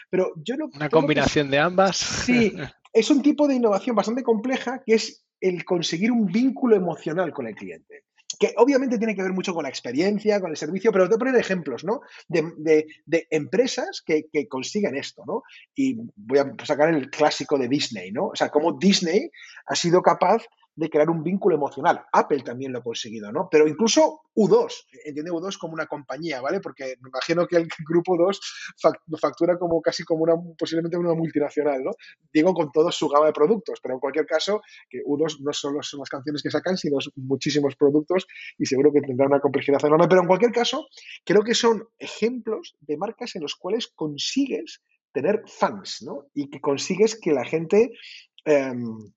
[0.09, 0.68] pero yo no...
[0.74, 1.96] Una combinación de ambas.
[1.96, 2.55] Sí,
[2.92, 7.46] es un tipo de innovación bastante compleja que es el conseguir un vínculo emocional con
[7.46, 8.05] el cliente.
[8.40, 11.37] Que obviamente tiene que ver mucho con la experiencia, con el servicio, pero te poner
[11.37, 12.00] ejemplos, ¿no?
[12.26, 12.87] De,
[13.29, 15.42] empresas que, que, consiguen esto, ¿no?
[15.74, 18.29] Y voy a sacar el clásico de Disney, ¿no?
[18.29, 19.31] O sea, cómo Disney
[19.66, 20.42] ha sido capaz
[20.80, 22.06] de crear un vínculo emocional.
[22.10, 23.48] Apple también lo ha conseguido, ¿no?
[23.50, 26.58] Pero incluso U2, entiende U2 como una compañía, ¿vale?
[26.60, 28.40] Porque me imagino que el grupo 2
[29.20, 31.90] factura como casi como una, posiblemente una multinacional, ¿no?
[32.32, 35.82] Digo con toda su gama de productos, pero en cualquier caso, que U2 no solo
[35.82, 40.08] son las canciones que sacan, sino muchísimos productos y seguro que tendrá una complejidad enorme.
[40.08, 40.86] Pero en cualquier caso,
[41.26, 44.80] creo que son ejemplos de marcas en los cuales consigues
[45.12, 46.24] tener fans, ¿no?
[46.32, 47.90] Y que consigues que la gente
[48.46, 49.12] em,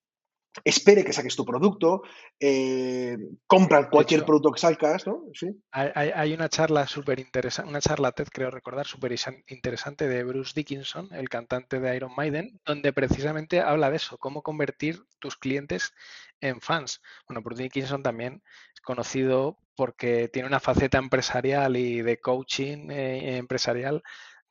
[0.63, 2.03] espere que saques tu producto,
[2.39, 5.23] eh, compran cualquier producto que sacas, ¿no?
[5.33, 5.47] ¿Sí?
[5.71, 9.15] Hay, una charla súper interesante, una charla TED, creo recordar, súper
[9.47, 14.41] interesante de Bruce Dickinson, el cantante de Iron Maiden, donde precisamente habla de eso, cómo
[14.43, 15.93] convertir tus clientes
[16.39, 17.01] en fans.
[17.27, 23.37] Bueno, Bruce Dickinson también es conocido porque tiene una faceta empresarial y de coaching eh,
[23.37, 24.03] empresarial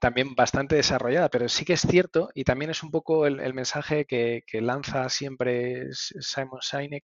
[0.03, 4.05] también bastante desarrollada, pero sí que es cierto, y también es un poco el, mensaje
[4.05, 7.05] que, lanza siempre Simon Sinek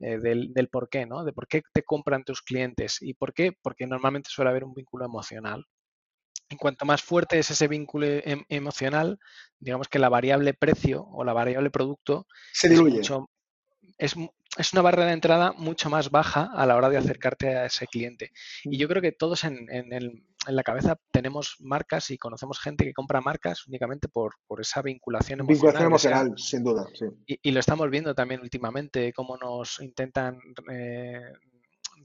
[0.00, 1.24] eh, del, por qué, ¿no?
[1.24, 2.98] De por qué te compran tus clientes.
[3.00, 3.52] ¿Y por qué?
[3.62, 5.64] Porque normalmente suele haber un vínculo emocional.
[6.50, 9.18] En cuanto más fuerte es ese vínculo em, emocional,
[9.58, 13.00] digamos que la variable precio o la variable producto se diluye.
[13.00, 13.10] Es,
[13.96, 14.14] es,
[14.72, 18.32] una barrera de entrada mucho más baja a la hora de acercarte a ese cliente.
[18.64, 22.60] Y yo creo que todos en, en el en la cabeza tenemos marcas y conocemos
[22.60, 25.56] gente que compra marcas únicamente por, por esa vinculación emocional.
[25.56, 26.86] Vinculación emocional, sin duda.
[26.94, 27.06] Sí.
[27.42, 30.38] Y, lo estamos viendo también últimamente, cómo nos intentan
[30.70, 31.32] eh,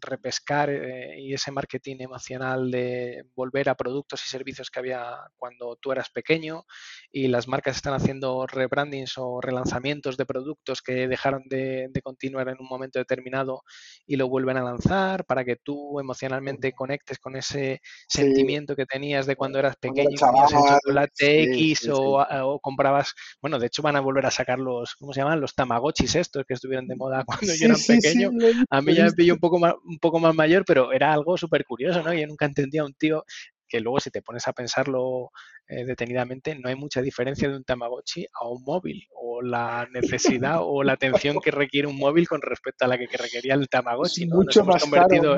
[0.02, 5.76] repescar eh, y ese marketing emocional de volver a productos y servicios que había cuando
[5.76, 6.66] tú eras pequeño
[7.12, 12.58] y las marcas están haciendo rebrandings o relanzamientos de productos que dejaron de, continuar en
[12.60, 13.62] un momento determinado
[14.08, 19.26] y lo vuelven a lanzar para que tú emocionalmente conectes con ese sentimiento que tenías
[19.26, 23.96] de cuando eras pequeño y comías el chocolate X o, comprabas, bueno, de hecho van
[23.96, 25.42] a volver a sacar los, ¿cómo se llaman?
[25.42, 28.32] Los tamagotchis estos que estuvieron de moda cuando yo era pequeño.
[28.70, 31.38] a mí ya me pilló un poco más, un poco más mayor, pero era algo
[31.38, 32.14] súper curioso, ¿no?
[32.14, 33.24] Yo nunca entendía a un tío
[33.68, 35.32] que luego si te pones a pensarlo
[35.72, 40.58] eh, detenidamente, no hay mucha diferencia de un Tamagotchi a un móvil, o la necesidad
[40.60, 44.26] o la atención que requiere un móvil con respecto a la que, requería el Tamagotchi.
[44.26, 44.36] ¿no?
[44.38, 45.38] Mucho más caro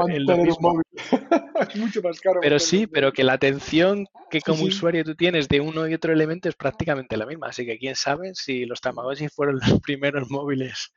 [1.75, 2.39] mucho más caro.
[2.41, 6.11] Pero sí, pero que la atención que como usuario tú tienes de uno y otro
[6.11, 7.49] elemento es prácticamente la misma.
[7.49, 10.91] Así que quién sabe si los Tamagotchi fueron los primeros móviles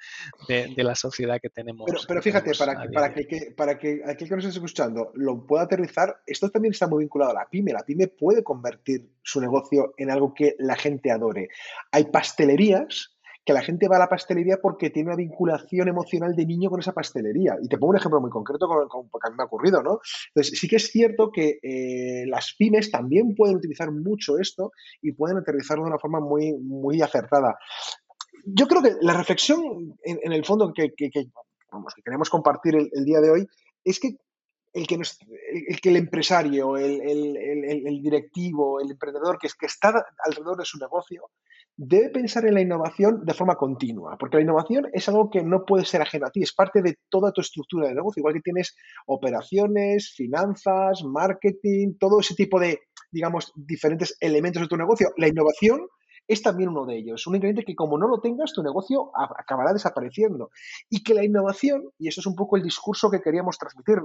[0.48, 1.90] de, la sociedad que tenemos.
[2.06, 5.64] Pero, fíjate, para que, para, que, para que aquel que nos esté escuchando lo pueda
[5.64, 7.72] aterrizar, esto también está muy vinculado a la pyme.
[7.72, 11.48] La pyme puede convertir su negocio en algo que la gente adore.
[11.90, 16.44] Hay pastelerías que la gente va a la pastelería porque tiene una vinculación emocional de
[16.44, 17.56] niño con esa pastelería.
[17.62, 20.00] Y te pongo un ejemplo muy concreto con, porque a mí me ha ocurrido, ¿no?
[20.34, 25.12] Entonces, sí que es cierto que eh, las pymes también pueden utilizar mucho esto y
[25.12, 27.56] pueden aterrizarlo de una forma muy, muy acertada.
[28.44, 29.60] Yo creo que la reflexión,
[30.02, 30.92] en, el fondo, que,
[32.04, 33.46] queremos compartir el, día de hoy,
[33.84, 34.16] es que
[34.76, 40.66] el que, el, el empresario, el, el, directivo, el emprendedor que, que está alrededor de
[40.66, 41.30] su negocio,
[41.74, 45.64] debe pensar en la innovación de forma continua, porque la innovación es algo que no
[45.64, 48.42] puede ser ajeno a ti, es parte de toda tu estructura de negocio, igual que
[48.42, 55.08] tienes operaciones, finanzas, marketing, todo ese tipo de, digamos, diferentes elementos de tu negocio.
[55.16, 55.86] La innovación
[56.28, 57.26] es también uno de ellos.
[57.26, 60.50] Un ingrediente que como no lo tengas, tu negocio acabará desapareciendo.
[60.90, 63.98] Y que la innovación, y eso es un poco el discurso que queríamos transmitir,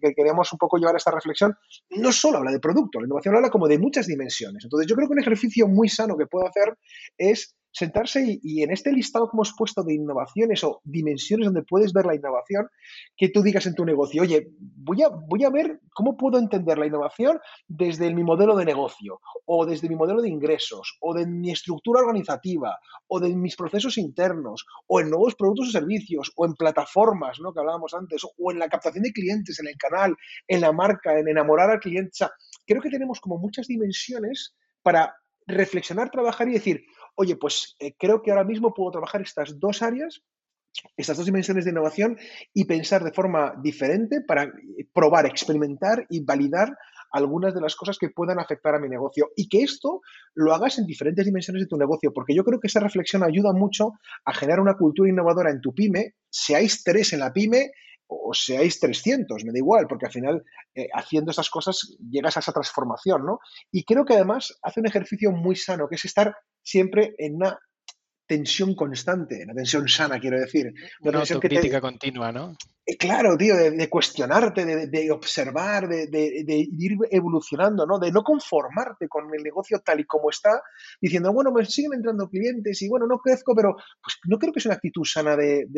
[0.00, 1.56] que queríamos un poco llevar a esta reflexión,
[1.90, 4.64] no solo habla de producto, la innovación habla como de muchas dimensiones.
[4.64, 6.76] Entonces yo creo que un ejercicio muy sano que puedo hacer
[7.16, 11.92] es sentarse y, en este listado que hemos puesto de innovaciones o dimensiones donde puedes
[11.92, 12.68] ver la innovación,
[13.16, 16.78] que tú digas en tu negocio, oye, voy a, voy a ver cómo puedo entender
[16.78, 21.26] la innovación desde mi modelo de negocio, o desde mi modelo de ingresos, o de
[21.26, 26.46] mi estructura organizativa, o de mis procesos internos, o en nuevos productos o servicios, o
[26.46, 27.52] en plataformas, ¿no?
[27.52, 30.16] Que hablábamos antes, o en la captación de clientes, en el canal,
[30.48, 32.10] en la marca, en enamorar al cliente.
[32.12, 32.30] O sea,
[32.66, 35.14] creo que tenemos como muchas dimensiones para
[35.46, 36.84] reflexionar, trabajar y decir,
[37.20, 40.22] oye, pues eh, creo que ahora mismo puedo trabajar estas dos áreas,
[40.96, 42.16] estas dos dimensiones de innovación
[42.54, 46.74] y pensar de forma diferente para eh, probar, experimentar y validar
[47.12, 50.00] algunas de las cosas que puedan afectar a mi negocio y que esto
[50.34, 53.52] lo hagas en diferentes dimensiones de tu negocio, porque yo creo que esa reflexión ayuda
[53.52, 53.92] mucho
[54.24, 57.72] a generar una cultura innovadora en tu pyme, seáis tres en la pyme
[58.10, 60.42] o seáis 300, me da igual, porque al final
[60.74, 63.38] eh, haciendo esas cosas llegas a esa transformación, ¿no?
[63.70, 67.58] Y creo que además hace un ejercicio muy sano, que es estar siempre en una
[68.26, 70.72] tensión constante, una tensión sana, quiero decir.
[71.00, 72.56] Una, autocrítica continua, ¿no?
[72.90, 78.00] Eh, claro, tío, de, cuestionarte, de, observar, de, ir evolucionando, ¿no?
[78.00, 80.60] De no conformarte con el negocio tal y como está,
[81.00, 84.58] diciendo, bueno, me siguen entrando clientes y bueno, no crezco, pero pues no creo que
[84.58, 85.68] sea una actitud sana de,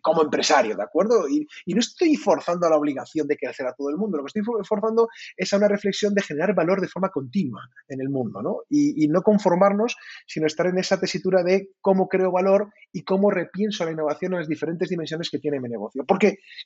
[0.00, 1.28] como empresario, ¿de acuerdo?
[1.28, 4.38] Y, no estoy forzando a la obligación de crecer a todo el mundo, lo que
[4.38, 8.40] estoy forzando es a una reflexión de generar valor de forma continua en el mundo,
[8.40, 8.58] ¿no?
[8.68, 13.84] Y, no conformarnos, sino estar en esa tesitura de cómo creo valor y cómo repienso
[13.84, 16.04] la innovación en las diferentes dimensiones que tiene mi negocio.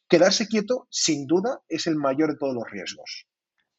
[0.08, 3.26] Quedarse quieto, sin duda, es el mayor de todos los riesgos.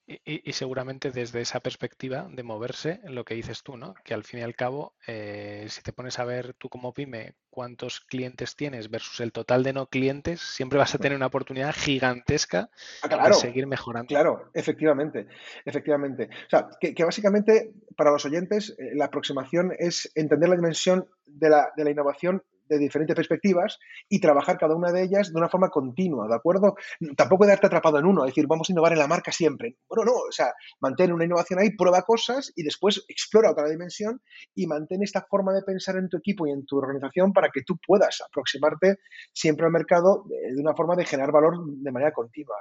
[0.07, 3.95] Y, seguramente desde esa perspectiva de moverse, lo que dices tú, ¿no?
[4.03, 7.33] Que al fin y al cabo, eh, si te pones a ver tú como pyme
[7.49, 11.73] cuántos clientes tienes versus el total de no clientes, siempre vas a tener una oportunidad
[11.73, 12.69] gigantesca
[13.01, 14.09] ah, de seguir mejorando.
[14.09, 15.25] Claro, efectivamente,
[15.65, 16.29] efectivamente.
[16.45, 21.49] O sea, que, básicamente para los oyentes eh, la aproximación es entender la dimensión de
[21.49, 25.49] la, de la innovación de diferentes perspectivas y trabajar cada una de ellas de una
[25.49, 26.75] forma continua, ¿de acuerdo?
[27.15, 29.77] Tampoco darte atrapado en uno, decir, vamos a innovar en la marca siempre.
[29.87, 34.21] Bueno, no, o sea, mantén una innovación ahí, prueba cosas y después explora otra dimensión
[34.53, 37.61] y mantén esta forma de pensar en tu equipo y en tu organización para que
[37.61, 38.99] tú puedas aproximarte
[39.33, 42.55] siempre al mercado de una forma de generar valor de manera continua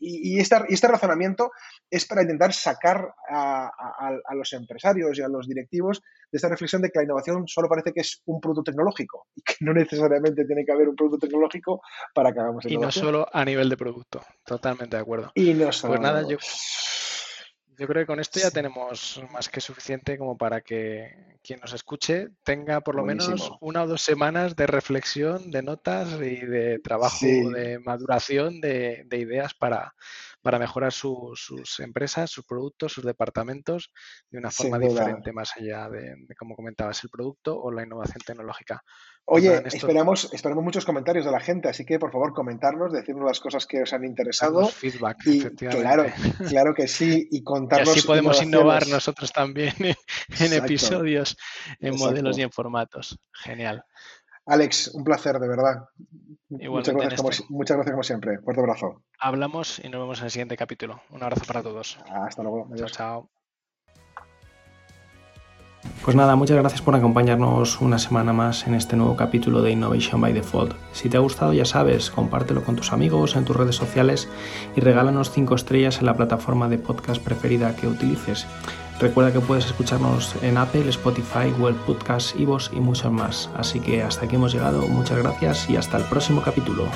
[0.00, 1.50] y, este razonamiento
[1.90, 3.70] es para intentar sacar a,
[4.34, 7.92] los empresarios y a los directivos de esta reflexión de que la innovación solo parece
[7.92, 11.80] que es un producto tecnológico y que no necesariamente tiene que haber un producto tecnológico
[12.14, 12.82] para que hagamos innovación.
[12.82, 15.32] Y no solo a nivel de producto, totalmente de acuerdo.
[15.34, 15.92] Y no solo.
[15.92, 16.36] Pues nada, yo,
[17.78, 21.72] yo creo que con esto ya tenemos más que suficiente como para que quien nos
[21.72, 26.80] escuche tenga por lo menos una o dos semanas de reflexión, de notas y de
[26.80, 29.94] trabajo de maduración de, ideas para,
[30.42, 33.90] para mejorar sus empresas, sus productos, sus departamentos
[34.30, 38.82] de una forma diferente más allá de, como comentabas, el producto o la innovación tecnológica.
[39.24, 43.26] Pues Oye, esperamos, esperamos muchos comentarios de la gente, así que por favor comentarnos, decirnos
[43.26, 44.66] las cosas que os han interesado.
[44.68, 45.18] feedback,
[45.70, 46.06] Claro,
[46.48, 47.88] claro que sí, y contarnos.
[47.88, 51.36] Y así podemos innovar nosotros también en episodios,
[51.80, 53.18] en modelos y en formatos.
[53.32, 53.84] Genial.
[54.48, 55.88] Alex, un placer, de verdad.
[56.48, 58.38] Muchas gracias, como, muchas gracias, como, siempre.
[58.38, 59.02] Fuerte abrazo.
[59.20, 61.02] Hablamos y nos vemos en el siguiente capítulo.
[61.10, 61.98] Un abrazo para todos.
[62.10, 62.66] Hasta luego.
[62.74, 63.30] Chao, chao.
[66.02, 70.20] Pues nada, muchas gracias por acompañarnos una semana más en este nuevo capítulo de Innovation
[70.20, 70.74] by Default.
[70.92, 74.28] Si te ha gustado, ya sabes, compártelo con tus amigos en tus redes sociales
[74.74, 78.46] y regálanos 5 estrellas en la plataforma de podcast preferida que utilices.
[79.00, 83.48] Recuerda que puedes escucharnos en Apple, Spotify, Google Podcasts, Ivos y muchos más.
[83.56, 84.88] Así que hasta aquí hemos llegado.
[84.88, 86.88] Muchas gracias y hasta el próximo capítulo.